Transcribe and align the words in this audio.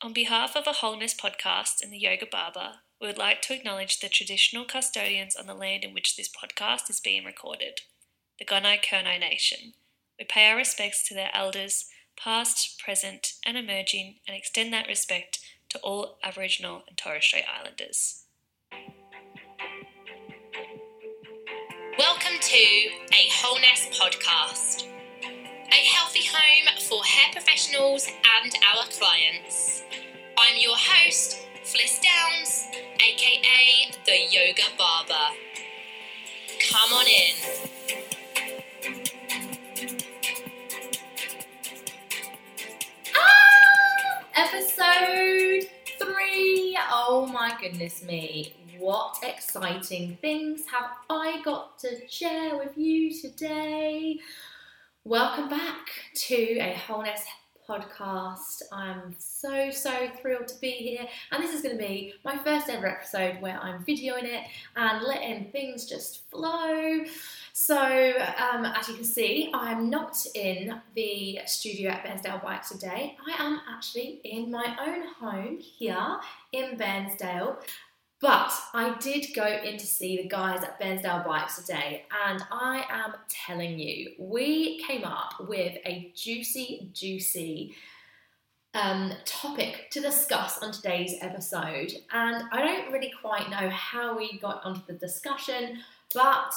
On 0.00 0.12
behalf 0.12 0.54
of 0.54 0.68
a 0.68 0.74
Wholeness 0.74 1.12
podcast 1.12 1.82
and 1.82 1.92
the 1.92 1.98
Yoga 1.98 2.24
Barber, 2.24 2.74
we 3.00 3.08
would 3.08 3.18
like 3.18 3.42
to 3.42 3.52
acknowledge 3.52 3.98
the 3.98 4.08
traditional 4.08 4.64
custodians 4.64 5.34
on 5.34 5.48
the 5.48 5.54
land 5.54 5.82
in 5.82 5.92
which 5.92 6.16
this 6.16 6.28
podcast 6.28 6.88
is 6.88 7.00
being 7.00 7.24
recorded, 7.24 7.80
the 8.38 8.44
Gunai 8.44 8.78
Kurnai 8.80 9.18
Nation. 9.18 9.72
We 10.16 10.24
pay 10.24 10.50
our 10.50 10.56
respects 10.56 11.06
to 11.08 11.14
their 11.14 11.30
elders, 11.34 11.86
past, 12.16 12.78
present, 12.78 13.32
and 13.44 13.58
emerging, 13.58 14.20
and 14.28 14.36
extend 14.36 14.72
that 14.72 14.86
respect 14.86 15.40
to 15.70 15.80
all 15.80 16.18
Aboriginal 16.22 16.84
and 16.86 16.96
Torres 16.96 17.24
Strait 17.24 17.46
Islanders. 17.52 18.22
Welcome 21.98 22.38
to 22.40 22.56
a 22.56 23.28
Wholeness 23.32 23.88
podcast, 23.98 24.87
a 25.70 25.84
healthy 25.84 26.24
home 26.24 26.74
for 26.80 27.04
hair 27.04 27.30
professionals 27.32 28.06
and 28.06 28.52
our 28.74 28.84
clients. 28.86 29.82
I'm 30.38 30.56
your 30.58 30.76
host, 30.76 31.38
Fliss 31.64 32.00
Downs, 32.02 32.66
aka 32.94 33.92
the 34.06 34.18
Yoga 34.30 34.62
Barber. 34.78 35.36
Come 36.70 36.92
on 36.94 37.06
in. 37.06 37.34
Ah, 43.14 44.24
episode 44.36 45.68
three. 45.98 46.78
Oh 46.90 47.28
my 47.30 47.54
goodness 47.60 48.02
me. 48.04 48.54
What 48.78 49.16
exciting 49.22 50.16
things 50.22 50.62
have 50.72 50.90
I 51.10 51.42
got 51.44 51.78
to 51.80 52.08
share 52.08 52.56
with 52.56 52.78
you 52.78 53.12
today? 53.12 54.18
Welcome 55.08 55.48
back 55.48 55.88
to 56.26 56.36
a 56.36 56.74
Wholeness 56.86 57.24
podcast. 57.66 58.60
I'm 58.70 59.16
so, 59.18 59.70
so 59.70 59.90
thrilled 60.20 60.48
to 60.48 60.60
be 60.60 60.70
here, 60.70 61.06
and 61.32 61.42
this 61.42 61.54
is 61.54 61.62
going 61.62 61.78
to 61.78 61.82
be 61.82 62.12
my 62.26 62.36
first 62.36 62.68
ever 62.68 62.86
episode 62.86 63.40
where 63.40 63.58
I'm 63.58 63.82
videoing 63.86 64.24
it 64.24 64.44
and 64.76 65.02
letting 65.02 65.50
things 65.50 65.86
just 65.86 66.28
flow. 66.30 67.06
So, 67.54 67.78
um, 67.78 68.66
as 68.66 68.86
you 68.90 68.96
can 68.96 69.04
see, 69.04 69.50
I'm 69.54 69.88
not 69.88 70.26
in 70.34 70.78
the 70.94 71.38
studio 71.46 71.90
at 71.92 72.04
Bairnsdale 72.04 72.42
Bikes 72.42 72.68
today. 72.68 73.16
I 73.26 73.42
am 73.42 73.62
actually 73.66 74.20
in 74.24 74.50
my 74.50 74.76
own 74.78 75.06
home 75.18 75.56
here 75.58 76.18
in 76.52 76.76
Bairnsdale. 76.76 77.56
But 78.20 78.52
I 78.74 78.96
did 78.98 79.26
go 79.34 79.46
in 79.46 79.78
to 79.78 79.86
see 79.86 80.16
the 80.16 80.28
guys 80.28 80.64
at 80.64 80.80
Bairnsdale 80.80 81.24
Bikes 81.24 81.56
today, 81.56 82.04
and 82.26 82.42
I 82.50 82.84
am 82.90 83.14
telling 83.28 83.78
you, 83.78 84.12
we 84.18 84.82
came 84.82 85.04
up 85.04 85.34
with 85.48 85.76
a 85.86 86.12
juicy, 86.16 86.90
juicy 86.92 87.76
um, 88.74 89.12
topic 89.24 89.88
to 89.92 90.00
discuss 90.00 90.58
on 90.58 90.72
today's 90.72 91.14
episode. 91.20 91.92
And 92.12 92.44
I 92.50 92.62
don't 92.62 92.92
really 92.92 93.12
quite 93.22 93.50
know 93.50 93.70
how 93.70 94.18
we 94.18 94.38
got 94.38 94.64
onto 94.64 94.80
the 94.86 94.94
discussion, 94.94 95.78
but 96.12 96.52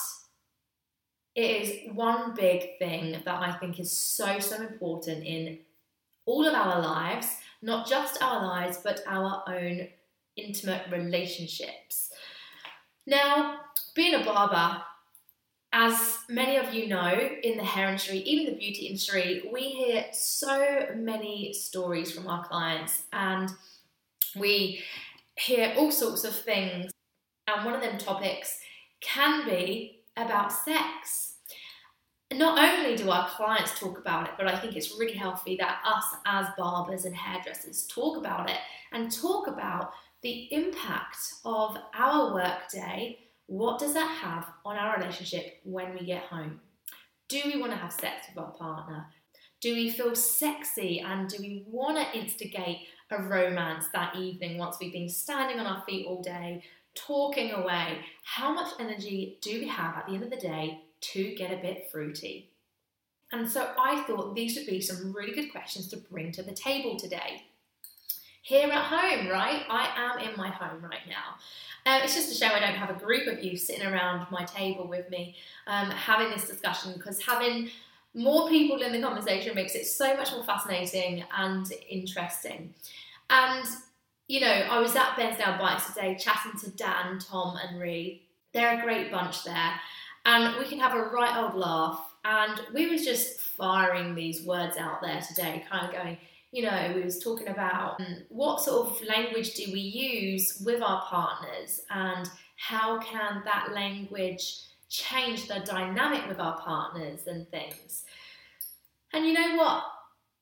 it 1.35 1.41
is 1.63 1.93
one 1.93 2.33
big 2.33 2.79
thing 2.79 3.21
that 3.23 3.41
I 3.41 3.53
think 3.53 3.79
is 3.79 3.95
so, 3.95 4.39
so 4.39 4.55
important 4.61 5.23
in 5.23 5.59
all 6.25 6.47
of 6.47 6.53
our 6.53 6.81
lives, 6.81 7.27
not 7.61 7.87
just 7.87 8.21
our 8.21 8.41
lives, 8.45 8.79
but 8.83 9.01
our 9.07 9.43
own 9.47 9.87
intimate 10.35 10.83
relationships. 10.91 12.11
Now, 13.05 13.59
being 13.95 14.15
a 14.15 14.23
barber, 14.23 14.81
as 15.73 16.19
many 16.27 16.57
of 16.57 16.73
you 16.73 16.87
know, 16.87 17.13
in 17.43 17.57
the 17.57 17.63
hair 17.63 17.87
industry, 17.87 18.19
even 18.19 18.53
the 18.53 18.59
beauty 18.59 18.87
industry, 18.87 19.49
we 19.51 19.61
hear 19.61 20.05
so 20.11 20.87
many 20.95 21.53
stories 21.53 22.11
from 22.11 22.27
our 22.27 22.43
clients 22.45 23.03
and 23.13 23.49
we 24.35 24.81
hear 25.37 25.73
all 25.77 25.91
sorts 25.91 26.23
of 26.23 26.35
things. 26.35 26.91
And 27.47 27.65
one 27.65 27.73
of 27.73 27.81
them 27.81 27.97
topics 27.97 28.59
can 28.99 29.45
be 29.45 30.03
about 30.17 30.51
sex. 30.51 31.35
Not 32.33 32.57
only 32.57 32.95
do 32.95 33.09
our 33.09 33.27
clients 33.29 33.77
talk 33.77 33.97
about 33.97 34.27
it, 34.27 34.33
but 34.37 34.47
I 34.47 34.57
think 34.57 34.75
it's 34.75 34.97
really 34.97 35.17
healthy 35.17 35.57
that 35.57 35.81
us 35.85 36.05
as 36.25 36.47
barbers 36.57 37.05
and 37.05 37.15
hairdressers 37.15 37.87
talk 37.87 38.17
about 38.17 38.49
it 38.49 38.57
and 38.93 39.11
talk 39.11 39.47
about 39.47 39.91
the 40.21 40.53
impact 40.53 41.17
of 41.45 41.77
our 41.93 42.33
workday. 42.33 43.19
What 43.47 43.79
does 43.79 43.93
that 43.93 44.19
have 44.21 44.47
on 44.63 44.77
our 44.77 44.97
relationship 44.97 45.59
when 45.63 45.93
we 45.93 46.05
get 46.05 46.23
home? 46.23 46.61
Do 47.27 47.41
we 47.45 47.59
want 47.59 47.71
to 47.71 47.77
have 47.77 47.91
sex 47.91 48.27
with 48.29 48.43
our 48.43 48.51
partner? 48.51 49.07
Do 49.61 49.73
we 49.73 49.89
feel 49.89 50.15
sexy 50.15 50.99
and 50.99 51.29
do 51.29 51.37
we 51.39 51.65
want 51.67 51.97
to 51.97 52.19
instigate 52.19 52.87
a 53.09 53.21
romance 53.21 53.85
that 53.93 54.15
evening 54.15 54.57
once 54.57 54.77
we've 54.79 54.93
been 54.93 55.09
standing 55.09 55.59
on 55.59 55.67
our 55.67 55.83
feet 55.85 56.05
all 56.07 56.21
day, 56.21 56.63
talking 56.95 57.51
away? 57.51 57.99
How 58.23 58.53
much 58.53 58.73
energy 58.79 59.37
do 59.41 59.59
we 59.59 59.67
have 59.67 59.97
at 59.97 60.07
the 60.07 60.13
end 60.13 60.23
of 60.23 60.29
the 60.29 60.37
day 60.37 60.81
to 61.01 61.35
get 61.35 61.51
a 61.51 61.61
bit 61.61 61.89
fruity? 61.91 62.49
And 63.31 63.49
so 63.49 63.71
I 63.79 64.03
thought 64.03 64.35
these 64.35 64.55
would 64.55 64.67
be 64.67 64.81
some 64.81 65.13
really 65.13 65.33
good 65.33 65.51
questions 65.51 65.87
to 65.89 65.97
bring 65.97 66.31
to 66.33 66.43
the 66.43 66.51
table 66.51 66.97
today 66.97 67.43
here 68.41 68.69
at 68.69 68.83
home, 68.83 69.29
right? 69.29 69.63
I 69.69 69.89
am 69.95 70.29
in 70.29 70.35
my 70.37 70.49
home 70.49 70.81
right 70.83 71.07
now. 71.07 71.35
Um, 71.85 72.01
it's 72.03 72.15
just 72.15 72.31
a 72.31 72.35
shame 72.35 72.51
I 72.53 72.59
don't 72.59 72.75
have 72.75 72.89
a 72.89 72.99
group 72.99 73.27
of 73.27 73.43
you 73.43 73.57
sitting 73.57 73.85
around 73.85 74.27
my 74.31 74.45
table 74.45 74.87
with 74.87 75.09
me 75.09 75.35
um, 75.67 75.89
having 75.89 76.29
this 76.29 76.47
discussion 76.47 76.93
because 76.93 77.21
having 77.21 77.69
more 78.13 78.49
people 78.49 78.81
in 78.81 78.91
the 78.91 79.01
conversation 79.01 79.55
makes 79.55 79.75
it 79.75 79.85
so 79.85 80.15
much 80.15 80.31
more 80.31 80.43
fascinating 80.43 81.23
and 81.37 81.71
interesting. 81.89 82.73
And, 83.29 83.65
you 84.27 84.41
know, 84.41 84.51
I 84.51 84.79
was 84.79 84.95
at 84.95 85.15
Bairnsdale 85.15 85.57
Bikes 85.57 85.87
today 85.87 86.17
chatting 86.19 86.59
to 86.59 86.69
Dan, 86.71 87.19
Tom, 87.19 87.57
and 87.57 87.79
Ree. 87.79 88.23
They're 88.53 88.79
a 88.79 88.83
great 88.83 89.11
bunch 89.11 89.43
there. 89.43 89.73
And 90.25 90.57
we 90.57 90.65
can 90.65 90.79
have 90.79 90.93
a 90.93 91.01
right 91.01 91.37
old 91.37 91.55
laugh. 91.55 92.13
And 92.25 92.59
we 92.73 92.89
was 92.89 93.03
just 93.03 93.39
firing 93.39 94.13
these 94.13 94.43
words 94.43 94.77
out 94.77 95.01
there 95.01 95.21
today, 95.21 95.65
kind 95.69 95.87
of 95.87 95.93
going, 95.93 96.17
you 96.51 96.63
know, 96.63 96.91
we 96.95 97.01
was 97.01 97.19
talking 97.19 97.47
about 97.47 97.99
um, 98.01 98.17
what 98.29 98.61
sort 98.61 98.89
of 98.89 99.07
language 99.07 99.53
do 99.53 99.71
we 99.71 99.79
use 99.79 100.61
with 100.65 100.81
our 100.81 101.01
partners 101.03 101.81
and 101.89 102.29
how 102.57 102.99
can 102.99 103.41
that 103.45 103.71
language 103.73 104.57
change 104.89 105.47
the 105.47 105.61
dynamic 105.65 106.27
with 106.27 106.39
our 106.39 106.59
partners 106.59 107.21
and 107.25 107.49
things. 107.49 108.03
And 109.13 109.25
you 109.25 109.33
know 109.33 109.55
what? 109.55 109.83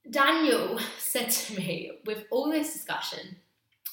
Daniel 0.10 0.80
said 0.98 1.30
to 1.30 1.56
me 1.56 1.92
with 2.06 2.26
all 2.32 2.50
this 2.50 2.74
discussion, 2.74 3.38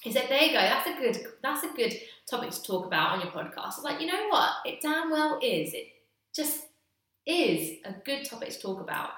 he 0.02 0.12
said, 0.12 0.26
There 0.28 0.40
you 0.40 0.52
go, 0.52 0.60
that's 0.60 0.88
a 0.88 1.00
good 1.00 1.26
that's 1.42 1.64
a 1.64 1.76
good 1.76 1.94
topic 2.30 2.50
to 2.50 2.62
talk 2.62 2.86
about 2.86 3.12
on 3.12 3.20
your 3.20 3.30
podcast. 3.30 3.58
I 3.58 3.66
was 3.66 3.84
like, 3.84 4.00
you 4.00 4.06
know 4.06 4.28
what? 4.28 4.50
It 4.64 4.80
damn 4.80 5.10
well 5.10 5.38
is. 5.42 5.74
It 5.74 5.88
just 6.34 6.66
is 7.26 7.78
a 7.84 7.92
good 8.04 8.24
topic 8.24 8.50
to 8.50 8.60
talk 8.60 8.80
about. 8.80 9.10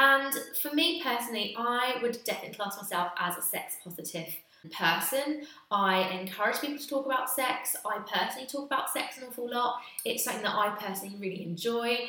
And 0.00 0.32
for 0.62 0.74
me 0.74 1.02
personally, 1.02 1.54
I 1.58 1.98
would 2.00 2.24
definitely 2.24 2.56
class 2.56 2.78
myself 2.80 3.12
as 3.18 3.36
a 3.36 3.42
sex 3.42 3.76
positive 3.84 4.34
person. 4.72 5.42
I 5.70 6.08
encourage 6.08 6.62
people 6.62 6.78
to 6.78 6.88
talk 6.88 7.04
about 7.04 7.28
sex. 7.28 7.76
I 7.84 7.98
personally 7.98 8.48
talk 8.48 8.64
about 8.64 8.88
sex 8.88 9.18
an 9.18 9.24
awful 9.28 9.50
lot. 9.50 9.82
It's 10.06 10.24
something 10.24 10.42
that 10.42 10.54
I 10.54 10.74
personally 10.80 11.16
really 11.18 11.42
enjoy. 11.42 12.08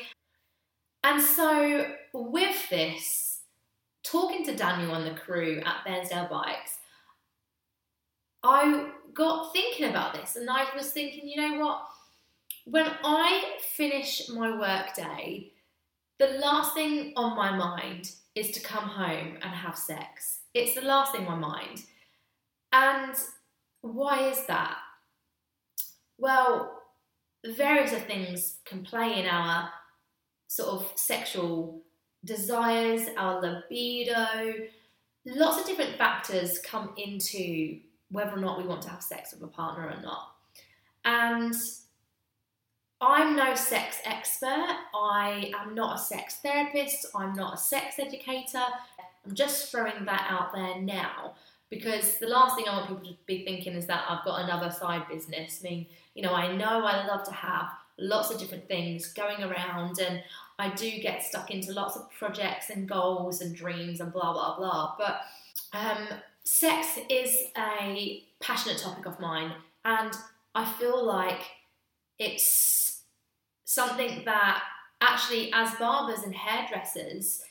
And 1.04 1.20
so, 1.20 1.84
with 2.14 2.70
this, 2.70 3.40
talking 4.02 4.42
to 4.46 4.56
Daniel 4.56 4.94
and 4.94 5.06
the 5.06 5.20
crew 5.20 5.60
at 5.62 5.84
Bairnsdale 5.86 6.30
Bikes, 6.30 6.78
I 8.42 8.88
got 9.12 9.52
thinking 9.52 9.90
about 9.90 10.14
this 10.14 10.36
and 10.36 10.48
I 10.48 10.64
was 10.74 10.92
thinking, 10.92 11.28
you 11.28 11.36
know 11.36 11.62
what? 11.62 11.82
When 12.64 12.86
I 13.04 13.56
finish 13.60 14.30
my 14.30 14.56
work 14.58 14.94
day, 14.94 15.51
the 16.22 16.38
last 16.38 16.74
thing 16.74 17.12
on 17.16 17.36
my 17.36 17.56
mind 17.56 18.12
is 18.36 18.52
to 18.52 18.60
come 18.60 18.84
home 18.84 19.38
and 19.42 19.52
have 19.52 19.76
sex. 19.76 20.38
It's 20.54 20.74
the 20.74 20.82
last 20.82 21.12
thing 21.12 21.26
on 21.26 21.40
my 21.40 21.48
mind. 21.48 21.82
And 22.72 23.14
why 23.80 24.28
is 24.28 24.46
that? 24.46 24.76
Well, 26.18 26.80
various 27.44 27.92
things 28.04 28.58
can 28.64 28.84
play 28.84 29.18
in 29.18 29.26
our 29.26 29.70
sort 30.46 30.68
of 30.68 30.92
sexual 30.94 31.82
desires, 32.24 33.08
our 33.16 33.40
libido. 33.40 34.54
Lots 35.26 35.60
of 35.60 35.66
different 35.66 35.98
factors 35.98 36.60
come 36.60 36.92
into 36.96 37.80
whether 38.10 38.32
or 38.32 38.40
not 38.40 38.58
we 38.58 38.68
want 38.68 38.82
to 38.82 38.90
have 38.90 39.02
sex 39.02 39.32
with 39.32 39.42
a 39.42 39.48
partner 39.48 39.88
or 39.88 40.00
not. 40.00 40.28
And 41.04 41.54
I'm 43.02 43.34
no 43.34 43.56
sex 43.56 43.98
expert. 44.04 44.76
I 44.94 45.52
am 45.58 45.74
not 45.74 45.96
a 45.96 46.02
sex 46.02 46.36
therapist. 46.36 47.06
I'm 47.16 47.32
not 47.32 47.54
a 47.54 47.56
sex 47.56 47.98
educator. 47.98 48.62
I'm 49.26 49.34
just 49.34 49.72
throwing 49.72 50.04
that 50.04 50.26
out 50.30 50.54
there 50.54 50.80
now 50.80 51.34
because 51.68 52.18
the 52.18 52.28
last 52.28 52.54
thing 52.54 52.66
I 52.68 52.76
want 52.76 52.88
people 52.88 53.04
to 53.04 53.16
be 53.26 53.44
thinking 53.44 53.72
is 53.72 53.86
that 53.86 54.04
I've 54.08 54.24
got 54.24 54.44
another 54.44 54.70
side 54.70 55.08
business. 55.08 55.60
I 55.64 55.68
mean, 55.68 55.86
you 56.14 56.22
know, 56.22 56.32
I 56.32 56.54
know 56.54 56.84
I 56.84 57.04
love 57.06 57.24
to 57.24 57.32
have 57.32 57.70
lots 57.98 58.30
of 58.30 58.38
different 58.38 58.68
things 58.68 59.12
going 59.12 59.42
around 59.42 59.98
and 59.98 60.22
I 60.60 60.68
do 60.70 60.88
get 61.00 61.24
stuck 61.24 61.50
into 61.50 61.72
lots 61.72 61.96
of 61.96 62.08
projects 62.12 62.70
and 62.70 62.88
goals 62.88 63.40
and 63.40 63.52
dreams 63.52 64.00
and 64.00 64.12
blah 64.12 64.32
blah 64.32 64.56
blah. 64.56 64.94
But 64.96 65.22
um, 65.72 66.06
sex 66.44 67.00
is 67.08 67.36
a 67.58 68.22
passionate 68.38 68.78
topic 68.78 69.06
of 69.06 69.18
mine, 69.18 69.52
and 69.84 70.12
I 70.54 70.70
feel 70.74 71.04
like 71.04 71.40
it's 72.18 72.91
something 73.72 74.22
that 74.24 74.62
actually, 75.00 75.50
as 75.52 75.74
barbers 75.76 76.22
and 76.22 76.34
hairdressers, 76.34 77.42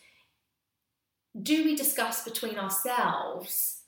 do 1.41 1.63
we 1.63 1.75
discuss 1.75 2.23
between 2.23 2.57
ourselves 2.57 3.81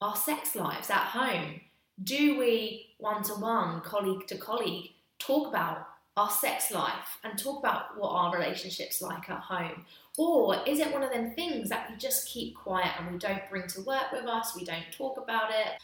our 0.00 0.16
sex 0.16 0.54
lives 0.54 0.90
at 0.90 1.06
home? 1.06 1.60
Do 2.02 2.38
we 2.38 2.94
one 2.98 3.22
to 3.24 3.34
one, 3.34 3.80
colleague 3.82 4.26
to 4.28 4.36
colleague, 4.36 4.90
talk 5.18 5.48
about 5.48 5.86
our 6.16 6.30
sex 6.30 6.70
life 6.70 7.18
and 7.24 7.38
talk 7.38 7.58
about 7.58 7.98
what 7.98 8.10
our 8.10 8.32
relationships 8.32 9.02
like 9.02 9.28
at 9.28 9.40
home? 9.40 9.84
Or 10.16 10.56
is 10.66 10.78
it 10.78 10.92
one 10.92 11.02
of 11.02 11.10
them 11.10 11.34
things 11.34 11.68
that 11.68 11.90
we 11.90 11.96
just 11.96 12.28
keep 12.28 12.56
quiet 12.56 12.92
and 12.98 13.12
we 13.12 13.18
don't 13.18 13.48
bring 13.50 13.66
to 13.68 13.82
work 13.82 14.12
with 14.12 14.24
us, 14.24 14.56
we 14.56 14.64
don't 14.64 14.92
talk 14.96 15.18
about 15.18 15.50
it? 15.50 15.80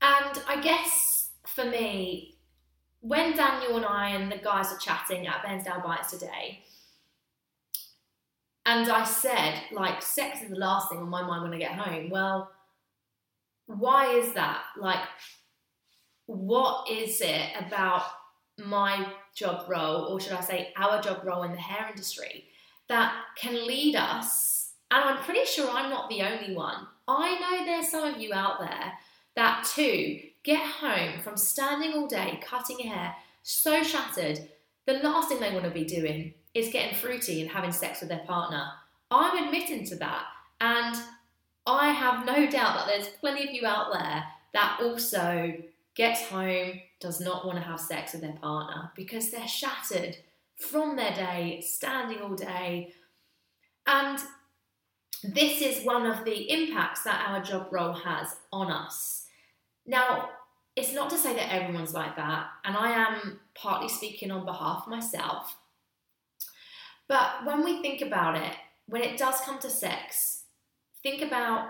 And 0.00 0.42
I 0.48 0.60
guess 0.60 1.30
for 1.46 1.64
me, 1.64 2.33
when 3.04 3.36
Daniel 3.36 3.76
and 3.76 3.84
I 3.84 4.08
and 4.10 4.32
the 4.32 4.38
guys 4.38 4.72
are 4.72 4.78
chatting 4.78 5.26
at 5.26 5.44
Bairnsdale 5.44 5.84
Bikes 5.84 6.10
today, 6.10 6.60
and 8.64 8.90
I 8.90 9.04
said, 9.04 9.60
like, 9.72 10.00
sex 10.00 10.40
is 10.40 10.48
the 10.48 10.56
last 10.56 10.88
thing 10.88 11.00
on 11.00 11.10
my 11.10 11.20
mind 11.20 11.42
when 11.42 11.52
I 11.52 11.58
get 11.58 11.72
home. 11.72 12.08
Well, 12.08 12.50
why 13.66 14.06
is 14.14 14.32
that? 14.32 14.62
Like, 14.78 15.00
what 16.24 16.90
is 16.90 17.20
it 17.20 17.50
about 17.66 18.04
my 18.56 19.06
job 19.36 19.68
role, 19.68 20.06
or 20.06 20.18
should 20.18 20.32
I 20.32 20.40
say 20.40 20.72
our 20.78 21.02
job 21.02 21.24
role 21.24 21.42
in 21.42 21.52
the 21.52 21.58
hair 21.58 21.90
industry, 21.90 22.46
that 22.88 23.14
can 23.36 23.66
lead 23.66 23.96
us? 23.96 24.70
And 24.90 25.04
I'm 25.04 25.22
pretty 25.24 25.44
sure 25.44 25.68
I'm 25.68 25.90
not 25.90 26.08
the 26.08 26.22
only 26.22 26.56
one. 26.56 26.86
I 27.06 27.38
know 27.38 27.66
there's 27.66 27.90
some 27.90 28.04
of 28.04 28.18
you 28.18 28.32
out 28.32 28.60
there 28.60 28.94
that 29.36 29.70
too 29.74 30.20
get 30.44 30.60
home 30.60 31.20
from 31.22 31.36
standing 31.36 31.94
all 31.94 32.06
day 32.06 32.40
cutting 32.44 32.78
hair 32.78 33.16
so 33.42 33.82
shattered, 33.82 34.48
the 34.86 34.94
last 34.94 35.28
thing 35.28 35.40
they 35.40 35.52
want 35.52 35.64
to 35.64 35.70
be 35.70 35.84
doing 35.84 36.34
is 36.54 36.70
getting 36.72 36.96
fruity 36.96 37.42
and 37.42 37.50
having 37.50 37.72
sex 37.72 38.00
with 38.00 38.08
their 38.08 38.20
partner. 38.20 38.66
I'm 39.10 39.44
admitting 39.44 39.84
to 39.86 39.96
that, 39.96 40.24
and 40.60 40.96
I 41.66 41.88
have 41.88 42.26
no 42.26 42.48
doubt 42.48 42.76
that 42.76 42.86
there's 42.86 43.08
plenty 43.08 43.44
of 43.44 43.54
you 43.54 43.66
out 43.66 43.92
there 43.92 44.24
that 44.52 44.78
also 44.82 45.54
gets 45.94 46.22
home, 46.22 46.80
does 47.00 47.20
not 47.20 47.46
want 47.46 47.58
to 47.58 47.64
have 47.64 47.80
sex 47.80 48.12
with 48.12 48.22
their 48.22 48.32
partner 48.32 48.90
because 48.96 49.30
they're 49.30 49.48
shattered 49.48 50.16
from 50.56 50.96
their 50.96 51.14
day, 51.14 51.62
standing 51.66 52.20
all 52.20 52.34
day. 52.34 52.92
And 53.86 54.18
this 55.22 55.60
is 55.60 55.84
one 55.84 56.06
of 56.06 56.24
the 56.24 56.50
impacts 56.50 57.02
that 57.02 57.24
our 57.28 57.42
job 57.42 57.68
role 57.70 57.92
has 57.92 58.36
on 58.52 58.70
us. 58.70 59.23
Now, 59.86 60.30
it's 60.76 60.92
not 60.92 61.10
to 61.10 61.18
say 61.18 61.34
that 61.34 61.52
everyone's 61.52 61.94
like 61.94 62.16
that, 62.16 62.46
and 62.64 62.76
I 62.76 62.90
am 62.90 63.40
partly 63.54 63.88
speaking 63.88 64.30
on 64.30 64.44
behalf 64.44 64.82
of 64.84 64.88
myself. 64.88 65.56
But 67.06 67.44
when 67.44 67.64
we 67.64 67.82
think 67.82 68.00
about 68.00 68.36
it, 68.36 68.56
when 68.86 69.02
it 69.02 69.18
does 69.18 69.40
come 69.42 69.58
to 69.60 69.70
sex, 69.70 70.44
think 71.02 71.22
about 71.22 71.68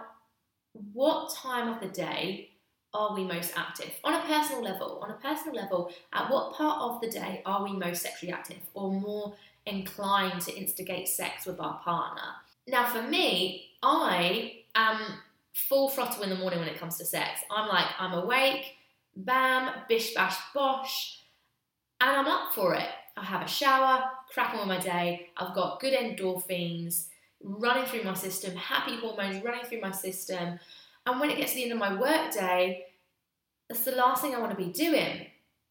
what 0.93 1.35
time 1.35 1.69
of 1.69 1.81
the 1.81 1.89
day 1.89 2.51
are 2.95 3.15
we 3.15 3.25
most 3.25 3.53
active? 3.57 3.91
On 4.05 4.15
a 4.15 4.23
personal 4.23 4.63
level, 4.63 5.01
on 5.03 5.11
a 5.11 5.15
personal 5.15 5.55
level, 5.55 5.93
at 6.13 6.31
what 6.31 6.55
part 6.55 6.81
of 6.81 7.01
the 7.01 7.11
day 7.11 7.43
are 7.45 7.65
we 7.65 7.73
most 7.73 8.03
sexually 8.03 8.33
active 8.33 8.59
or 8.73 8.93
more 8.93 9.35
inclined 9.67 10.41
to 10.43 10.57
instigate 10.57 11.09
sex 11.09 11.47
with 11.47 11.61
our 11.61 11.79
partner? 11.81 12.23
Now, 12.69 12.87
for 12.87 13.03
me, 13.03 13.73
I 13.83 14.61
am 14.75 14.99
full 15.55 15.89
throttle 15.89 16.23
in 16.23 16.31
the 16.31 16.37
morning 16.37 16.59
when 16.59 16.69
it 16.69 16.79
comes 16.79 16.99
to 16.99 17.05
sex. 17.05 17.41
I'm 17.51 17.69
like, 17.69 17.87
I'm 17.99 18.13
awake, 18.13 18.75
bam, 19.17 19.71
bish 19.89 20.15
bash 20.15 20.37
bosh, 20.53 21.21
and 22.01 22.11
I'm 22.11 22.27
up 22.27 22.53
for 22.53 22.75
it. 22.75 22.89
I 23.17 23.25
have 23.25 23.43
a 23.43 23.49
shower, 23.49 24.05
crack 24.33 24.55
on 24.55 24.61
with 24.61 24.69
my 24.69 24.81
day. 24.81 25.29
I've 25.37 25.55
got 25.55 25.81
good 25.81 25.95
endorphins 25.95 27.07
running 27.41 27.85
through 27.87 28.03
my 28.03 28.15
system, 28.15 28.57
happy 28.57 28.97
hormones 28.97 29.45
running 29.45 29.65
through 29.65 29.81
my 29.81 29.93
system. 29.93 30.59
And 31.07 31.21
when 31.21 31.31
it 31.31 31.37
gets 31.37 31.53
to 31.53 31.57
the 31.57 31.65
end 31.65 31.73
of 31.73 31.79
my 31.79 31.99
work 31.99 32.33
day, 32.33 32.87
that's 33.69 33.85
the 33.85 33.93
last 33.93 34.23
thing 34.23 34.35
I 34.35 34.41
want 34.41 34.57
to 34.57 34.63
be 34.63 34.73
doing. 34.73 35.27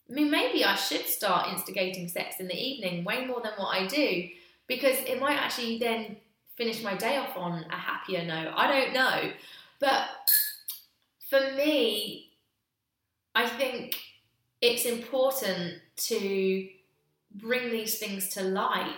I 0.09 0.13
mean, 0.13 0.31
maybe 0.31 0.63
I 0.63 0.75
should 0.75 1.05
start 1.05 1.51
instigating 1.51 2.07
sex 2.07 2.35
in 2.39 2.47
the 2.47 2.55
evening 2.55 3.03
way 3.03 3.25
more 3.25 3.41
than 3.41 3.53
what 3.57 3.75
I 3.75 3.87
do 3.87 4.27
because 4.67 4.97
it 4.99 5.19
might 5.19 5.37
actually 5.37 5.79
then 5.79 6.17
finish 6.55 6.83
my 6.83 6.95
day 6.95 7.17
off 7.17 7.35
on 7.35 7.65
a 7.69 7.75
happier 7.75 8.23
note. 8.23 8.53
I 8.55 8.67
don't 8.67 8.93
know. 8.93 9.31
But 9.83 10.07
for 11.29 11.41
me, 11.57 12.31
I 13.35 13.49
think 13.49 13.99
it's 14.61 14.85
important 14.85 15.81
to 16.07 16.69
bring 17.35 17.69
these 17.69 17.99
things 17.99 18.29
to 18.29 18.43
light. 18.43 18.95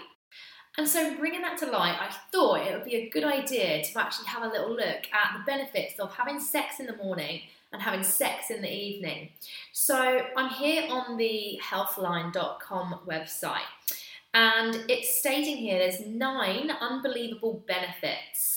And 0.78 0.88
so, 0.88 1.16
bringing 1.18 1.42
that 1.42 1.58
to 1.60 1.66
light, 1.66 1.98
I 2.00 2.14
thought 2.32 2.68
it 2.68 2.74
would 2.74 2.86
be 2.86 2.98
a 2.98 3.10
good 3.10 3.24
idea 3.24 3.84
to 3.84 4.00
actually 4.00 4.28
have 4.28 4.44
a 4.44 4.48
little 4.48 4.70
look 4.70 5.08
at 5.12 5.36
the 5.36 5.44
benefits 5.44 6.00
of 6.00 6.14
having 6.14 6.40
sex 6.40 6.80
in 6.80 6.86
the 6.86 6.98
morning 6.98 7.42
and 7.74 7.82
having 7.82 8.04
sex 8.04 8.52
in 8.52 8.62
the 8.62 8.72
evening. 8.72 9.30
So, 9.72 10.22
I'm 10.38 10.52
here 10.52 10.84
on 10.92 11.18
the 11.18 11.60
healthline.com 11.64 13.00
website, 13.08 13.72
and 14.36 14.86
it's 14.88 15.18
stating 15.18 15.58
here 15.58 15.80
there's 15.80 16.06
nine 16.06 16.70
unbelievable 16.70 17.64
benefits. 17.66 18.55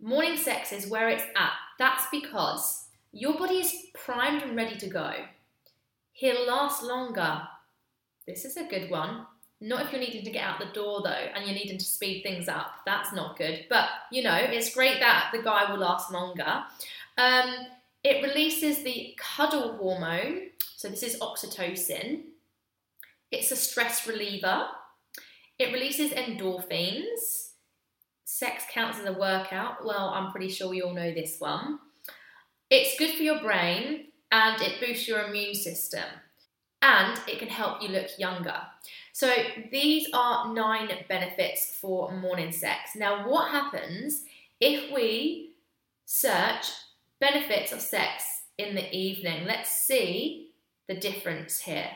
Morning 0.00 0.36
sex 0.36 0.72
is 0.72 0.88
where 0.88 1.08
it's 1.08 1.24
at. 1.36 1.52
That's 1.78 2.04
because 2.10 2.86
your 3.12 3.36
body 3.38 3.56
is 3.56 3.74
primed 3.94 4.42
and 4.42 4.56
ready 4.56 4.76
to 4.76 4.88
go. 4.88 5.12
He'll 6.12 6.46
last 6.46 6.82
longer 6.82 7.42
this 8.30 8.44
is 8.44 8.56
a 8.56 8.64
good 8.64 8.90
one. 8.90 9.26
Not 9.60 9.84
if 9.84 9.92
you're 9.92 10.00
needing 10.00 10.24
to 10.24 10.30
get 10.30 10.44
out 10.44 10.58
the 10.58 10.72
door 10.72 11.02
though 11.02 11.10
and 11.10 11.44
you're 11.44 11.54
needing 11.54 11.78
to 11.78 11.84
speed 11.84 12.22
things 12.22 12.48
up. 12.48 12.70
That's 12.86 13.12
not 13.12 13.36
good. 13.36 13.66
But 13.68 13.88
you 14.10 14.22
know, 14.22 14.36
it's 14.36 14.74
great 14.74 15.00
that 15.00 15.30
the 15.32 15.42
guy 15.42 15.70
will 15.70 15.80
last 15.80 16.12
longer. 16.12 16.62
Um, 17.18 17.54
it 18.02 18.22
releases 18.22 18.82
the 18.82 19.14
cuddle 19.18 19.76
hormone. 19.76 20.50
So 20.76 20.88
this 20.88 21.02
is 21.02 21.18
oxytocin. 21.20 22.22
It's 23.30 23.50
a 23.50 23.56
stress 23.56 24.06
reliever. 24.06 24.66
It 25.58 25.72
releases 25.72 26.12
endorphins. 26.12 27.39
Sex 28.40 28.64
counts 28.72 28.98
as 28.98 29.04
a 29.04 29.12
workout. 29.12 29.84
Well, 29.84 30.14
I'm 30.14 30.30
pretty 30.32 30.48
sure 30.48 30.70
we 30.70 30.80
all 30.80 30.94
know 30.94 31.12
this 31.12 31.38
one. 31.40 31.78
It's 32.70 32.98
good 32.98 33.14
for 33.14 33.22
your 33.22 33.38
brain 33.38 34.06
and 34.32 34.62
it 34.62 34.80
boosts 34.80 35.06
your 35.06 35.26
immune 35.26 35.54
system 35.54 36.04
and 36.80 37.20
it 37.28 37.38
can 37.38 37.48
help 37.48 37.82
you 37.82 37.88
look 37.88 38.06
younger. 38.16 38.56
So, 39.12 39.30
these 39.70 40.08
are 40.14 40.54
nine 40.54 40.88
benefits 41.06 41.76
for 41.82 42.12
morning 42.12 42.50
sex. 42.50 42.96
Now, 42.96 43.28
what 43.28 43.50
happens 43.50 44.24
if 44.58 44.90
we 44.90 45.50
search 46.06 46.64
benefits 47.20 47.72
of 47.72 47.82
sex 47.82 48.24
in 48.56 48.74
the 48.74 48.90
evening? 48.90 49.46
Let's 49.46 49.70
see 49.70 50.52
the 50.88 50.94
difference 50.94 51.60
here. 51.60 51.90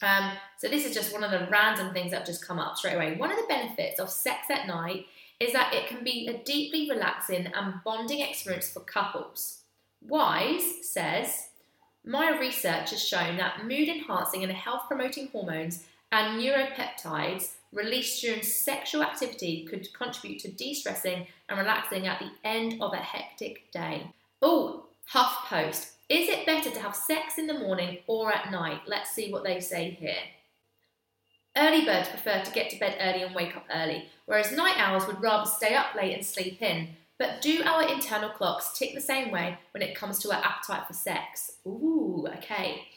Um, 0.00 0.32
so, 0.56 0.68
this 0.68 0.86
is 0.86 0.94
just 0.94 1.12
one 1.12 1.22
of 1.22 1.30
the 1.30 1.46
random 1.50 1.92
things 1.92 2.12
that 2.12 2.20
have 2.20 2.26
just 2.26 2.48
come 2.48 2.58
up 2.58 2.78
straight 2.78 2.94
away. 2.94 3.16
One 3.18 3.30
of 3.30 3.36
the 3.36 3.46
benefits 3.46 4.00
of 4.00 4.08
sex 4.08 4.48
at 4.48 4.66
night 4.66 5.04
is 5.42 5.52
that 5.52 5.74
it 5.74 5.88
can 5.88 6.04
be 6.04 6.28
a 6.28 6.38
deeply 6.44 6.88
relaxing 6.88 7.46
and 7.46 7.74
bonding 7.84 8.20
experience 8.20 8.70
for 8.70 8.80
couples. 8.80 9.62
Wise 10.00 10.86
says, 10.88 11.48
my 12.04 12.36
research 12.38 12.90
has 12.90 13.02
shown 13.02 13.36
that 13.36 13.64
mood 13.64 13.88
enhancing 13.88 14.42
and 14.42 14.52
health 14.52 14.82
promoting 14.88 15.28
hormones 15.28 15.84
and 16.10 16.40
neuropeptides 16.40 17.52
released 17.72 18.20
during 18.20 18.42
sexual 18.42 19.02
activity 19.02 19.64
could 19.64 19.92
contribute 19.94 20.40
to 20.40 20.50
de 20.50 20.74
stressing 20.74 21.26
and 21.48 21.58
relaxing 21.58 22.06
at 22.06 22.18
the 22.18 22.30
end 22.44 22.82
of 22.82 22.92
a 22.92 22.96
hectic 22.96 23.70
day. 23.72 24.06
Oh, 24.42 24.86
HuffPost. 25.12 25.92
Is 26.08 26.28
it 26.28 26.44
better 26.44 26.70
to 26.70 26.80
have 26.80 26.94
sex 26.94 27.38
in 27.38 27.46
the 27.46 27.58
morning 27.58 27.98
or 28.06 28.32
at 28.32 28.50
night? 28.50 28.80
Let's 28.86 29.10
see 29.10 29.32
what 29.32 29.44
they 29.44 29.60
say 29.60 29.90
here. 29.90 30.16
Early 31.56 31.84
birds 31.84 32.08
prefer 32.08 32.42
to 32.42 32.52
get 32.52 32.70
to 32.70 32.78
bed 32.78 32.96
early 33.00 33.22
and 33.22 33.34
wake 33.34 33.56
up 33.56 33.66
early, 33.74 34.08
whereas 34.24 34.52
night 34.52 34.78
owls 34.78 35.06
would 35.06 35.20
rather 35.20 35.48
stay 35.48 35.74
up 35.74 35.94
late 35.94 36.14
and 36.14 36.24
sleep 36.24 36.62
in. 36.62 36.88
But 37.18 37.42
do 37.42 37.62
our 37.64 37.86
internal 37.86 38.30
clocks 38.30 38.76
tick 38.76 38.94
the 38.94 39.00
same 39.00 39.30
way 39.30 39.58
when 39.72 39.82
it 39.82 39.94
comes 39.94 40.18
to 40.20 40.32
our 40.32 40.42
appetite 40.42 40.86
for 40.86 40.94
sex? 40.94 41.52
Ooh, 41.66 42.26
okay. 42.38 42.88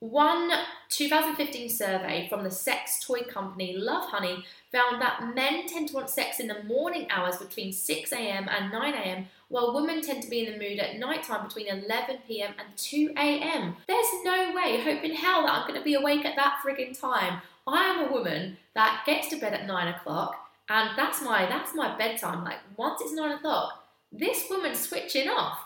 One 0.00 0.50
2015 0.90 1.68
survey 1.70 2.26
from 2.28 2.42
the 2.42 2.50
sex 2.50 2.98
toy 3.06 3.20
company 3.20 3.76
Lovehoney 3.78 4.42
found 4.72 5.00
that 5.00 5.32
men 5.34 5.66
tend 5.66 5.88
to 5.88 5.94
want 5.94 6.10
sex 6.10 6.40
in 6.40 6.48
the 6.48 6.62
morning 6.64 7.06
hours 7.08 7.36
between 7.36 7.72
6am 7.72 8.48
and 8.50 8.72
9am, 8.72 9.26
while 9.48 9.74
women 9.74 10.02
tend 10.02 10.22
to 10.24 10.28
be 10.28 10.44
in 10.44 10.52
the 10.52 10.58
mood 10.58 10.80
at 10.80 10.98
night 10.98 11.22
time 11.22 11.46
between 11.46 11.68
11pm 11.68 12.52
and 12.58 12.76
2am. 12.76 13.76
There's 13.86 14.24
no 14.24 14.52
way, 14.54 14.80
hope 14.80 15.04
in 15.04 15.14
hell, 15.14 15.42
that 15.42 15.52
I'm 15.52 15.68
going 15.68 15.78
to 15.78 15.84
be 15.84 15.94
awake 15.94 16.24
at 16.24 16.36
that 16.36 16.60
frigging 16.66 16.98
time. 16.98 17.40
I 17.66 17.84
am 17.84 18.06
a 18.06 18.12
woman 18.12 18.58
that 18.74 19.02
gets 19.06 19.28
to 19.28 19.36
bed 19.36 19.54
at 19.54 19.66
9 19.66 19.88
o'clock, 19.88 20.36
and 20.68 20.90
that's 20.96 21.22
my 21.22 21.46
that's 21.46 21.74
my 21.74 21.96
bedtime. 21.96 22.44
Like 22.44 22.58
once 22.76 23.00
it's 23.02 23.12
nine 23.12 23.32
o'clock, 23.32 23.84
this 24.10 24.46
woman's 24.48 24.80
switching 24.80 25.28
off. 25.28 25.58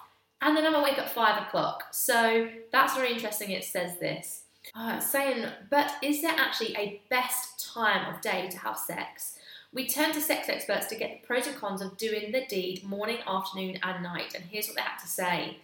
And 0.43 0.57
then 0.57 0.67
I'm 0.67 0.75
awake 0.75 0.99
at 0.99 1.11
five 1.11 1.43
o'clock. 1.43 1.85
So 1.93 2.49
that's 2.71 2.95
very 2.95 3.13
interesting. 3.13 3.51
It 3.51 3.65
says 3.65 3.99
this. 3.99 4.43
Oh, 4.75 4.99
saying, 4.99 5.47
but 5.71 5.95
is 6.03 6.23
there 6.23 6.35
actually 6.37 6.77
a 6.77 7.01
best 7.09 7.73
time 7.73 8.13
of 8.13 8.21
day 8.21 8.49
to 8.51 8.59
have 8.59 8.77
sex? 8.77 9.39
We 9.73 9.87
turn 9.87 10.13
to 10.13 10.21
sex 10.21 10.49
experts 10.49 10.87
to 10.87 10.97
get 10.97 11.11
the 11.11 11.27
pros 11.27 11.47
and 11.47 11.57
cons 11.57 11.81
of 11.81 11.97
doing 11.97 12.33
the 12.33 12.45
deed 12.47 12.83
morning, 12.85 13.19
afternoon, 13.27 13.79
and 13.83 14.03
night. 14.03 14.35
And 14.35 14.45
here's 14.45 14.67
what 14.67 14.77
they 14.77 14.83
had 14.83 14.99
to 14.99 15.09
say. 15.09 15.59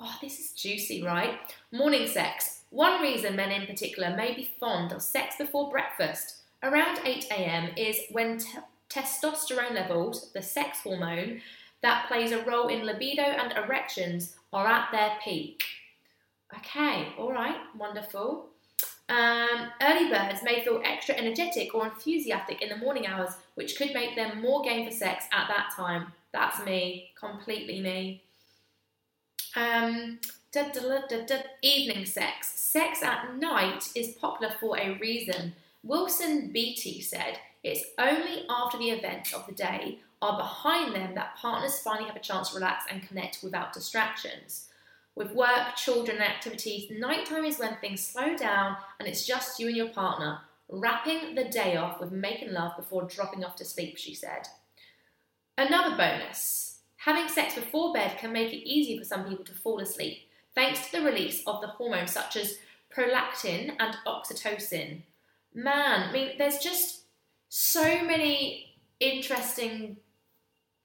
Oh, 0.00 0.16
this 0.22 0.38
is 0.38 0.52
juicy, 0.52 1.02
right? 1.02 1.38
Morning 1.72 2.06
sex. 2.06 2.62
One 2.70 3.00
reason 3.00 3.36
men 3.36 3.50
in 3.50 3.66
particular 3.66 4.16
may 4.16 4.34
be 4.34 4.50
fond 4.58 4.92
of 4.92 5.02
sex 5.02 5.36
before 5.36 5.70
breakfast 5.70 6.42
around 6.62 6.98
8 7.04 7.26
a.m. 7.30 7.70
is 7.76 7.98
when 8.10 8.38
t- 8.38 8.58
testosterone 8.88 9.74
levels, 9.74 10.30
the 10.32 10.42
sex 10.42 10.78
hormone 10.80 11.40
that 11.82 12.08
plays 12.08 12.32
a 12.32 12.42
role 12.44 12.68
in 12.68 12.84
libido 12.86 13.22
and 13.22 13.52
erections, 13.52 14.36
are 14.52 14.66
at 14.66 14.88
their 14.90 15.16
peak. 15.22 15.62
Okay, 16.56 17.08
all 17.18 17.32
right, 17.32 17.58
wonderful. 17.76 18.46
Um, 19.08 19.70
early 19.82 20.08
birds 20.08 20.42
may 20.42 20.64
feel 20.64 20.80
extra 20.82 21.14
energetic 21.14 21.74
or 21.74 21.86
enthusiastic 21.86 22.62
in 22.62 22.70
the 22.70 22.76
morning 22.76 23.06
hours, 23.06 23.30
which 23.54 23.76
could 23.76 23.92
make 23.92 24.16
them 24.16 24.40
more 24.40 24.62
game 24.62 24.86
for 24.88 24.94
sex 24.94 25.26
at 25.32 25.48
that 25.48 25.72
time. 25.76 26.12
That's 26.32 26.64
me, 26.64 27.10
completely 27.18 27.80
me. 27.80 28.22
Um, 29.56 30.18
da, 30.62 31.00
da, 31.08 31.24
da, 31.26 31.36
evening 31.62 32.06
sex. 32.06 32.52
Sex 32.60 33.02
at 33.02 33.36
night 33.36 33.90
is 33.94 34.12
popular 34.12 34.54
for 34.60 34.78
a 34.78 34.96
reason. 34.98 35.54
Wilson-Beattie 35.82 37.00
said, 37.00 37.38
It's 37.62 37.84
only 37.98 38.44
after 38.48 38.78
the 38.78 38.90
events 38.90 39.32
of 39.32 39.46
the 39.46 39.52
day 39.52 39.98
are 40.22 40.38
behind 40.38 40.94
them 40.94 41.14
that 41.14 41.36
partners 41.36 41.80
finally 41.80 42.06
have 42.06 42.16
a 42.16 42.20
chance 42.20 42.50
to 42.50 42.56
relax 42.56 42.84
and 42.90 43.06
connect 43.06 43.42
without 43.42 43.72
distractions. 43.72 44.68
With 45.16 45.32
work, 45.32 45.76
children, 45.76 46.18
and 46.18 46.26
activities, 46.26 46.90
nighttime 46.90 47.44
is 47.44 47.58
when 47.58 47.76
things 47.76 48.04
slow 48.04 48.36
down 48.36 48.76
and 48.98 49.08
it's 49.08 49.26
just 49.26 49.58
you 49.60 49.68
and 49.68 49.76
your 49.76 49.90
partner, 49.90 50.38
wrapping 50.68 51.34
the 51.34 51.44
day 51.44 51.76
off 51.76 52.00
with 52.00 52.10
making 52.10 52.52
love 52.52 52.76
before 52.76 53.04
dropping 53.04 53.44
off 53.44 53.56
to 53.56 53.64
sleep, 53.64 53.96
she 53.96 54.14
said. 54.14 54.48
Another 55.58 55.96
bonus 55.96 56.64
having 57.04 57.28
sex 57.28 57.54
before 57.54 57.92
bed 57.92 58.16
can 58.16 58.32
make 58.32 58.50
it 58.50 58.66
easier 58.66 58.98
for 58.98 59.04
some 59.04 59.24
people 59.24 59.44
to 59.44 59.52
fall 59.52 59.78
asleep, 59.78 60.23
thanks 60.54 60.86
to 60.86 60.92
the 60.92 61.02
release 61.02 61.42
of 61.46 61.60
the 61.60 61.68
hormones 61.68 62.12
such 62.12 62.36
as 62.36 62.58
prolactin 62.94 63.74
and 63.78 63.96
oxytocin. 64.06 65.02
Man, 65.54 66.08
I 66.08 66.12
mean, 66.12 66.30
there's 66.38 66.58
just 66.58 67.02
so 67.48 68.02
many 68.02 68.74
interesting 69.00 69.96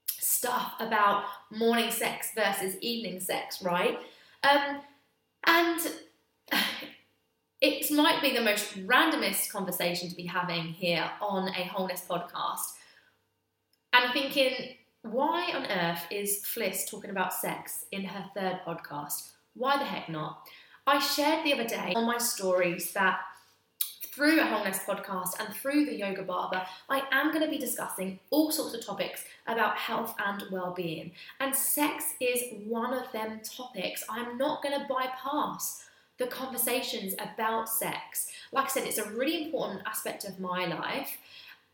stuff 0.07 0.73
about 0.79 1.25
morning 1.51 1.91
sex 1.91 2.29
versus 2.35 2.77
evening 2.81 3.19
sex, 3.19 3.61
right? 3.61 3.99
Um, 4.43 4.81
and 5.45 5.79
it 7.61 7.91
might 7.91 8.21
be 8.21 8.33
the 8.33 8.41
most 8.41 8.77
randomest 8.87 9.51
conversation 9.51 10.09
to 10.09 10.15
be 10.15 10.25
having 10.25 10.63
here 10.65 11.09
on 11.21 11.49
a 11.49 11.63
wholeness 11.63 12.05
podcast. 12.09 12.73
I'm 13.93 14.11
thinking, 14.13 14.75
why 15.01 15.51
on 15.53 15.65
earth 15.65 16.05
is 16.11 16.43
Fliss 16.45 16.89
talking 16.89 17.09
about 17.09 17.33
sex 17.33 17.85
in 17.91 18.03
her 18.03 18.25
third 18.35 18.59
podcast? 18.65 19.31
Why 19.59 19.77
the 19.77 19.83
heck 19.83 20.07
not? 20.07 20.47
I 20.87 20.99
shared 20.99 21.45
the 21.45 21.51
other 21.51 21.67
day 21.67 21.91
on 21.93 22.05
my 22.05 22.17
stories 22.17 22.93
that 22.93 23.19
through 24.05 24.39
a 24.39 24.45
wholeness 24.45 24.79
podcast 24.87 25.37
and 25.37 25.53
through 25.53 25.85
the 25.85 25.97
yoga 25.97 26.23
barber, 26.23 26.65
I 26.89 27.03
am 27.11 27.33
going 27.33 27.43
to 27.43 27.51
be 27.51 27.57
discussing 27.57 28.19
all 28.29 28.51
sorts 28.51 28.73
of 28.73 28.85
topics 28.85 29.25
about 29.47 29.75
health 29.75 30.15
and 30.25 30.45
well-being. 30.49 31.11
And 31.41 31.53
sex 31.53 32.13
is 32.21 32.41
one 32.65 32.93
of 32.93 33.11
them 33.11 33.41
topics. 33.43 34.01
I'm 34.09 34.37
not 34.37 34.63
going 34.63 34.79
to 34.79 34.87
bypass 34.87 35.89
the 36.19 36.27
conversations 36.27 37.13
about 37.15 37.67
sex. 37.67 38.31
Like 38.53 38.65
I 38.65 38.69
said, 38.69 38.87
it's 38.87 38.97
a 38.97 39.11
really 39.11 39.43
important 39.43 39.81
aspect 39.85 40.23
of 40.23 40.39
my 40.39 40.67
life. 40.67 41.17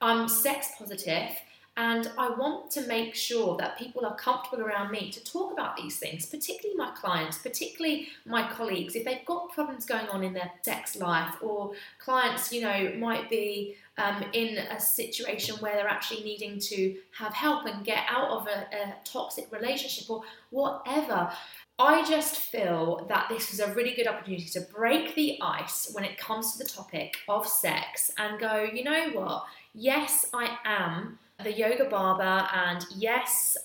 I'm 0.01 0.27
sex 0.27 0.71
positive 0.75 1.35
and 1.77 2.09
I 2.17 2.29
want 2.29 2.71
to 2.71 2.87
make 2.87 3.15
sure 3.15 3.57
that 3.57 3.77
people 3.77 4.05
are 4.05 4.15
comfortable 4.15 4.63
around 4.63 4.91
me 4.91 5.11
to 5.11 5.23
talk 5.23 5.51
about 5.51 5.75
these 5.75 5.97
things, 5.97 6.25
particularly 6.25 6.77
my 6.77 6.91
clients, 6.95 7.37
particularly 7.37 8.07
my 8.25 8.49
colleagues. 8.49 8.95
If 8.95 9.03
they've 9.03 9.25
got 9.25 9.51
problems 9.51 9.85
going 9.85 10.07
on 10.07 10.23
in 10.23 10.33
their 10.33 10.51
sex 10.61 10.95
life, 10.95 11.35
or 11.41 11.73
clients, 11.99 12.53
you 12.53 12.61
know, 12.61 12.93
might 12.97 13.29
be 13.29 13.75
um, 13.97 14.23
in 14.31 14.57
a 14.57 14.79
situation 14.79 15.57
where 15.57 15.75
they're 15.75 15.87
actually 15.87 16.23
needing 16.23 16.59
to 16.59 16.95
have 17.17 17.33
help 17.33 17.65
and 17.65 17.83
get 17.83 18.05
out 18.07 18.29
of 18.29 18.47
a, 18.47 18.67
a 18.73 18.95
toxic 19.03 19.51
relationship 19.51 20.09
or 20.09 20.23
whatever. 20.51 21.29
I 21.77 22.05
just 22.05 22.37
feel 22.37 23.05
that 23.09 23.27
this 23.27 23.53
is 23.53 23.59
a 23.59 23.73
really 23.73 23.93
good 23.95 24.07
opportunity 24.07 24.47
to 24.51 24.61
break 24.61 25.13
the 25.15 25.37
ice 25.41 25.89
when 25.91 26.05
it 26.05 26.17
comes 26.17 26.53
to 26.53 26.57
the 26.57 26.69
topic 26.69 27.17
of 27.27 27.45
sex 27.45 28.13
and 28.17 28.39
go, 28.39 28.63
you 28.63 28.85
know 28.85 29.09
what? 29.09 29.43
Yes, 29.73 30.27
I 30.33 30.57
am 30.63 31.19
the 31.43 31.51
yoga 31.51 31.85
barber 31.85 32.47
and 32.53 32.85
yes 32.95 33.57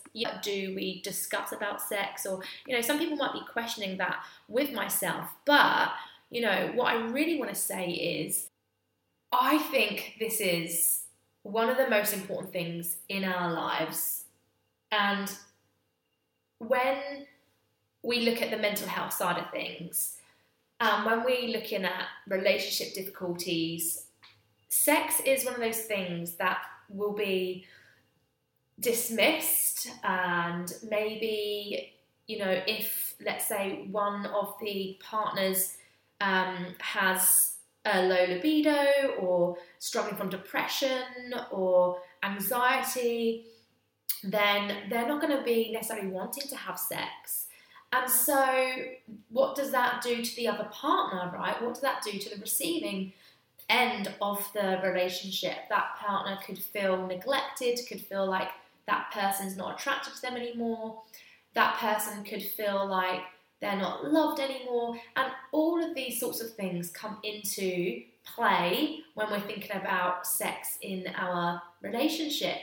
do 0.42 0.74
we 0.74 1.00
discuss 1.02 1.52
about 1.52 1.80
sex? 1.80 2.26
Or 2.26 2.42
you 2.66 2.74
know 2.74 2.80
some 2.80 2.98
people 2.98 3.16
might 3.16 3.32
be 3.32 3.42
questioning 3.52 3.96
that 3.98 4.24
with 4.48 4.72
myself 4.72 5.28
but 5.44 5.92
you 6.30 6.40
know 6.40 6.70
what 6.74 6.86
i 6.86 6.94
really 7.08 7.38
want 7.38 7.52
to 7.52 7.60
say 7.60 7.90
is 7.90 8.48
i 9.32 9.58
think 9.58 10.14
this 10.20 10.40
is 10.40 11.00
one 11.42 11.68
of 11.68 11.76
the 11.76 11.88
most 11.88 12.12
important 12.12 12.52
things 12.52 12.96
in 13.08 13.24
our 13.24 13.52
lives. 13.52 14.24
And 14.92 15.32
when 16.58 17.26
we 18.02 18.20
look 18.20 18.42
at 18.42 18.50
the 18.50 18.58
mental 18.58 18.88
health 18.88 19.12
side 19.12 19.38
of 19.38 19.50
things 19.50 20.16
um, 20.80 21.04
when 21.04 21.24
we're 21.24 21.48
looking 21.48 21.84
at 21.84 22.04
relationship 22.26 22.94
difficulties 22.94 24.06
sex 24.68 25.20
is 25.26 25.44
one 25.44 25.54
of 25.54 25.60
those 25.60 25.80
things 25.82 26.36
that 26.36 26.58
will 26.90 27.12
be 27.12 27.64
dismissed 28.78 29.88
and 30.04 30.73
maybe 30.88 31.92
you 32.26 32.38
know 32.38 32.62
if 32.66 33.14
let's 33.25 33.47
say 33.47 33.87
one 33.90 34.26
of 34.26 34.54
the 34.61 34.99
partners 35.02 35.76
um, 36.20 36.75
has 36.78 37.56
a 37.85 38.02
low 38.02 38.26
libido 38.26 39.14
or 39.18 39.56
struggling 39.78 40.16
from 40.16 40.28
depression 40.28 41.35
or 41.50 41.99
anxiety 42.23 43.47
then 44.23 44.76
they're 44.90 45.06
not 45.09 45.20
going 45.20 45.37
to 45.37 45.42
be 45.42 45.70
necessarily 45.73 46.09
wanting 46.09 46.47
to 46.49 46.56
have 46.56 46.78
sex. 46.78 47.47
And 47.92 48.09
so 48.09 48.73
what 49.30 49.56
does 49.56 49.73
that 49.73 50.02
do 50.02 50.23
to 50.23 50.37
the 50.37 50.47
other 50.47 50.68
partner 50.70 51.32
right? 51.37 51.61
What 51.61 51.75
does 51.75 51.82
that 51.82 52.02
do 52.02 52.18
to 52.18 52.30
the 52.30 52.40
receiving 52.40 53.12
end 53.70 54.14
of 54.20 54.46
the 54.52 54.80
relationship, 54.82 55.56
that 55.68 55.96
partner 55.98 56.38
could 56.44 56.58
feel 56.58 57.06
neglected, 57.06 57.78
could 57.88 58.00
feel 58.00 58.26
like 58.26 58.48
that 58.86 59.10
person's 59.12 59.56
not 59.56 59.78
attracted 59.78 60.14
to 60.14 60.22
them 60.22 60.36
anymore, 60.36 61.02
that 61.54 61.76
person 61.78 62.24
could 62.24 62.42
feel 62.42 62.86
like 62.86 63.20
they're 63.60 63.76
not 63.76 64.04
loved 64.04 64.40
anymore, 64.40 64.96
and 65.16 65.30
all 65.52 65.82
of 65.82 65.94
these 65.94 66.18
sorts 66.18 66.40
of 66.40 66.52
things 66.54 66.90
come 66.90 67.18
into 67.22 68.02
play 68.24 69.00
when 69.14 69.30
we're 69.30 69.40
thinking 69.40 69.76
about 69.76 70.26
sex 70.26 70.78
in 70.82 71.06
our 71.16 71.62
relationship. 71.82 72.56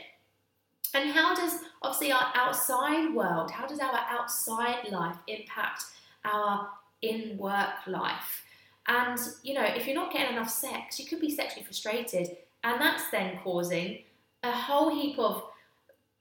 And 0.94 1.10
how 1.10 1.34
does 1.34 1.60
obviously 1.82 2.12
our 2.12 2.32
outside 2.34 3.14
world, 3.14 3.50
how 3.50 3.66
does 3.66 3.78
our 3.78 4.00
outside 4.10 4.88
life 4.90 5.16
impact 5.26 5.84
our 6.24 6.68
in 7.02 7.36
work 7.38 7.86
life? 7.86 8.42
And, 8.88 9.18
you 9.42 9.54
know, 9.54 9.64
if 9.64 9.86
you're 9.86 9.94
not 9.94 10.12
getting 10.12 10.34
enough 10.34 10.50
sex, 10.50 10.98
you 10.98 11.06
could 11.06 11.20
be 11.20 11.30
sexually 11.30 11.64
frustrated. 11.64 12.36
And 12.64 12.80
that's 12.80 13.10
then 13.10 13.38
causing 13.44 13.98
a 14.42 14.50
whole 14.50 14.88
heap 14.94 15.18
of 15.18 15.44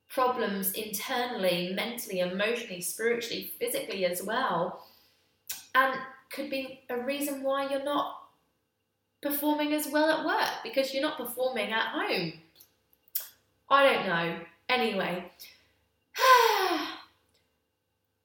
problems 0.09 0.73
internally, 0.73 1.73
mentally, 1.73 2.19
emotionally, 2.19 2.81
spiritually, 2.81 3.51
physically 3.57 4.05
as 4.05 4.21
well. 4.21 4.85
And 5.73 5.97
could 6.29 6.49
be 6.49 6.81
a 6.89 6.97
reason 6.97 7.41
why 7.41 7.69
you're 7.69 7.83
not 7.83 8.23
performing 9.21 9.73
as 9.73 9.87
well 9.87 10.09
at 10.09 10.25
work 10.25 10.49
because 10.63 10.93
you're 10.93 11.01
not 11.01 11.17
performing 11.17 11.71
at 11.71 11.87
home. 11.87 12.33
I 13.69 13.93
don't 13.93 14.07
know. 14.07 14.39
Anyway, 14.69 15.31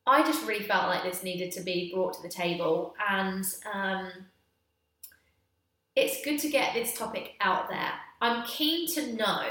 I 0.06 0.22
just 0.24 0.46
really 0.46 0.64
felt 0.64 0.88
like 0.88 1.04
this 1.04 1.22
needed 1.22 1.52
to 1.52 1.60
be 1.60 1.92
brought 1.94 2.14
to 2.14 2.22
the 2.22 2.28
table, 2.28 2.94
and 3.08 3.44
um, 3.72 4.10
it's 5.96 6.24
good 6.24 6.38
to 6.40 6.48
get 6.48 6.74
this 6.74 6.96
topic 6.96 7.34
out 7.40 7.68
there. 7.68 7.92
I'm 8.20 8.44
keen 8.44 8.88
to 8.94 9.14
know 9.14 9.42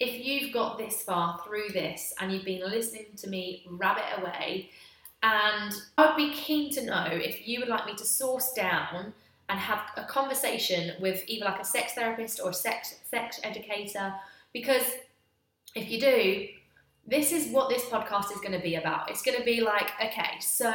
if 0.00 0.24
you've 0.24 0.52
got 0.52 0.78
this 0.78 1.02
far 1.02 1.40
through 1.44 1.70
this 1.72 2.14
and 2.20 2.32
you've 2.32 2.44
been 2.44 2.62
listening 2.68 3.06
to 3.16 3.28
me 3.28 3.66
rabbit 3.70 4.04
away, 4.18 4.70
and 5.22 5.74
I'd 5.96 6.16
be 6.16 6.32
keen 6.32 6.72
to 6.74 6.84
know 6.84 7.06
if 7.10 7.46
you 7.46 7.60
would 7.60 7.68
like 7.68 7.86
me 7.86 7.94
to 7.96 8.04
source 8.04 8.52
down 8.52 9.12
and 9.48 9.58
have 9.58 9.80
a 9.96 10.04
conversation 10.04 10.92
with 11.00 11.24
either 11.26 11.44
like 11.44 11.60
a 11.60 11.64
sex 11.64 11.94
therapist 11.94 12.40
or 12.42 12.50
a 12.50 12.54
sex 12.54 12.94
sex 13.10 13.40
educator 13.42 14.14
because 14.52 14.84
if 15.74 15.90
you 15.90 15.98
do 15.98 16.48
this 17.08 17.32
is 17.32 17.50
what 17.50 17.70
this 17.70 17.84
podcast 17.84 18.30
is 18.30 18.38
going 18.38 18.52
to 18.52 18.58
be 18.58 18.74
about. 18.74 19.10
It's 19.10 19.22
going 19.22 19.38
to 19.38 19.44
be 19.44 19.62
like, 19.62 19.90
okay, 20.04 20.38
so 20.40 20.72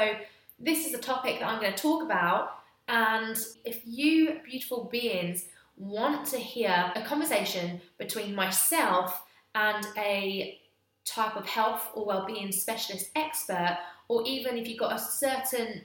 this 0.59 0.87
is 0.87 0.93
a 0.95 0.97
topic 0.97 1.39
that 1.39 1.47
I'm 1.47 1.61
going 1.61 1.73
to 1.73 1.81
talk 1.81 2.01
about. 2.01 2.62
And 2.87 3.37
if 3.65 3.81
you, 3.85 4.39
beautiful 4.45 4.89
beings, 4.91 5.45
want 5.77 6.27
to 6.27 6.37
hear 6.37 6.91
a 6.95 7.01
conversation 7.01 7.81
between 7.97 8.35
myself 8.35 9.23
and 9.55 9.85
a 9.97 10.59
type 11.05 11.35
of 11.35 11.45
health 11.45 11.89
or 11.95 12.05
well-being 12.05 12.51
specialist 12.51 13.09
expert 13.15 13.77
or 14.07 14.23
even 14.25 14.57
if 14.57 14.67
you've 14.67 14.79
got 14.79 14.95
a 14.95 14.99
certain 14.99 15.81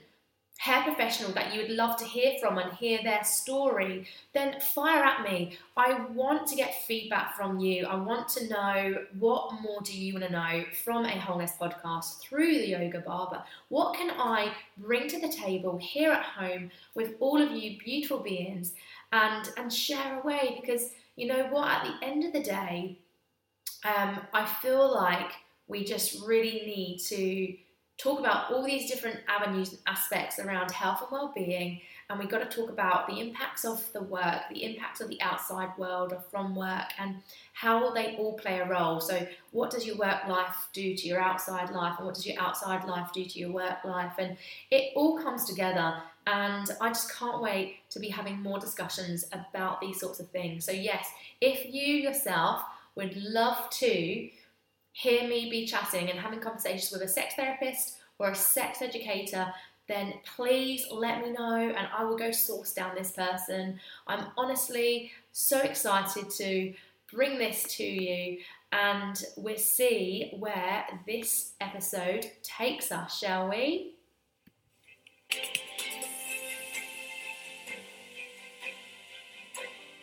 hair 0.59 0.83
professional 0.83 1.31
that 1.31 1.53
you 1.55 1.61
would 1.61 1.71
love 1.71 1.95
to 1.95 2.03
hear 2.03 2.33
from 2.37 2.57
and 2.57 2.73
hear 2.73 2.99
their 3.01 3.23
story, 3.23 4.05
then 4.33 4.59
fire 4.59 5.05
at 5.05 5.23
me. 5.23 5.57
I 5.77 6.01
want 6.13 6.47
to 6.47 6.55
get 6.57 6.83
feedback 6.85 7.33
from 7.33 7.59
you. 7.59 7.85
I 7.85 7.95
want 7.95 8.27
to 8.29 8.49
know 8.49 9.05
what 9.17 9.53
more 9.61 9.79
do 9.81 9.97
you 9.97 10.15
want 10.15 10.25
to 10.25 10.31
know 10.33 10.65
from 10.83 11.05
a 11.05 11.17
wholeness 11.17 11.53
podcast 11.57 12.19
through 12.19 12.59
the 12.59 12.67
Yoga 12.67 12.99
Barber? 12.99 13.41
What 13.69 13.95
can 13.95 14.11
I 14.11 14.51
bring 14.77 15.07
to 15.07 15.21
the 15.21 15.29
table 15.29 15.77
here 15.77 16.11
at 16.11 16.23
home 16.23 16.71
with 16.93 17.13
all 17.21 17.41
of 17.41 17.51
you 17.53 17.79
beautiful 17.79 18.19
beings 18.19 18.73
and 19.13 19.49
and 19.55 19.71
share 19.71 20.19
away 20.19 20.59
because 20.59 20.89
you 21.15 21.27
know 21.27 21.47
what 21.47 21.69
at 21.69 21.85
the 21.85 22.05
end 22.05 22.25
of 22.25 22.33
the 22.33 22.43
day 22.43 22.97
um, 23.85 24.19
I 24.33 24.45
feel 24.61 24.93
like 24.93 25.31
we 25.69 25.85
just 25.85 26.21
really 26.25 26.63
need 26.65 26.99
to 27.07 27.55
talk 27.99 28.19
about 28.19 28.51
all 28.51 28.63
these 28.63 28.89
different 28.89 29.19
avenues 29.27 29.69
and 29.71 29.79
aspects 29.85 30.39
around 30.39 30.71
health 30.71 31.01
and 31.01 31.11
well-being 31.11 31.81
and 32.09 32.17
we've 32.17 32.29
got 32.29 32.49
to 32.49 32.57
talk 32.57 32.71
about 32.71 33.07
the 33.07 33.19
impacts 33.19 33.65
of 33.65 33.83
the 33.93 34.01
work 34.01 34.41
the 34.49 34.63
impacts 34.63 35.01
of 35.01 35.09
the 35.09 35.21
outside 35.21 35.69
world 35.77 36.11
or 36.13 36.21
from 36.31 36.55
work 36.55 36.87
and 36.97 37.17
how 37.59 37.91
they 37.91 38.15
all 38.15 38.33
play 38.37 38.59
a 38.59 38.67
role? 38.69 39.01
So 39.01 39.27
what 39.51 39.69
does 39.69 39.85
your 39.85 39.97
work 39.97 40.25
life 40.29 40.69
do 40.71 40.95
to 40.95 41.07
your 41.07 41.19
outside 41.19 41.71
life 41.71 41.95
and 41.97 42.05
what 42.05 42.15
does 42.15 42.25
your 42.25 42.39
outside 42.41 42.85
life 42.85 43.11
do 43.13 43.25
to 43.25 43.39
your 43.39 43.51
work 43.51 43.83
life? 43.83 44.13
And 44.17 44.37
it 44.71 44.93
all 44.95 45.21
comes 45.21 45.43
together 45.43 46.01
and 46.25 46.69
I 46.79 46.87
just 46.87 47.13
can't 47.13 47.41
wait 47.41 47.89
to 47.89 47.99
be 47.99 48.07
having 48.07 48.41
more 48.41 48.59
discussions 48.59 49.25
about 49.33 49.81
these 49.81 49.99
sorts 49.99 50.21
of 50.21 50.29
things. 50.29 50.63
So 50.63 50.71
yes 50.71 51.05
if 51.41 51.65
you 51.73 51.95
yourself 51.95 52.63
would 52.95 53.15
love 53.17 53.69
to 53.71 54.29
hear 54.99 55.25
me 55.29 55.49
be 55.49 55.65
chatting 55.65 56.09
and 56.09 56.19
having 56.19 56.41
conversations 56.41 56.91
with 56.91 57.01
a 57.01 57.07
sex 57.07 57.33
therapist 57.35 57.99
or 58.19 58.31
a 58.31 58.35
sex 58.35 58.81
educator, 58.81 59.47
then 59.87 60.13
please 60.35 60.85
let 60.91 61.21
me 61.21 61.31
know 61.31 61.55
and 61.55 61.87
I 61.97 62.03
will 62.03 62.17
go 62.17 62.31
source 62.31 62.73
down 62.73 62.95
this 62.95 63.11
person. 63.11 63.79
I'm 64.07 64.25
honestly 64.35 65.11
so 65.31 65.59
excited 65.59 66.29
to 66.31 66.73
bring 67.13 67.37
this 67.37 67.63
to 67.77 67.83
you 67.83 68.39
and 68.73 69.23
we'll 69.37 69.57
see 69.57 70.33
where 70.37 70.85
this 71.07 71.53
episode 71.61 72.29
takes 72.43 72.91
us, 72.91 73.17
shall 73.17 73.49
we? 73.49 73.93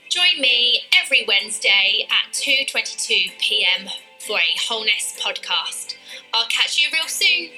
Join 0.09 0.41
me 0.41 0.81
every 1.05 1.27
Wednesday 1.29 2.09
at 2.09 2.33
2:22 2.33 3.39
p.m 3.39 3.91
for 4.27 4.39
a 4.39 4.57
Wholeness 4.69 5.17
podcast. 5.21 5.95
I'll 6.35 6.49
catch 6.49 6.83
you 6.83 6.89
real 6.93 7.07
soon. 7.07 7.51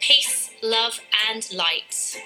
Peace, 0.00 0.50
love, 0.62 1.00
and 1.28 1.46
light. 1.52 2.16